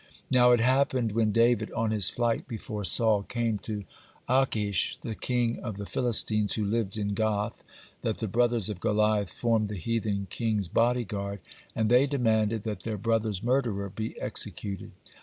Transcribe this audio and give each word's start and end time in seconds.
Now, 0.31 0.49
it 0.49 0.59
happened 0.59 1.11
when 1.11 1.31
David, 1.31 1.71
on 1.73 1.91
his 1.91 2.09
flight 2.09 2.47
before 2.47 2.83
Saul, 2.83 3.21
came 3.21 3.59
to 3.59 3.83
Achish, 4.27 4.97
the 5.03 5.13
king 5.13 5.59
of 5.59 5.77
the 5.77 5.85
Philistines, 5.85 6.53
who 6.53 6.65
lived 6.65 6.97
in 6.97 7.09
Gath, 7.09 7.61
that 8.01 8.17
the 8.17 8.27
brothers 8.27 8.67
of 8.67 8.79
Goliath 8.79 9.31
formed 9.31 9.67
the 9.67 9.75
heathen 9.77 10.25
king's 10.31 10.67
body 10.67 11.03
guard, 11.03 11.39
and 11.75 11.87
they 11.87 12.07
demanded 12.07 12.63
that 12.63 12.79
their 12.81 12.97
brother's 12.97 13.43
murderer 13.43 13.91
be 13.91 14.19
executed. 14.19 14.89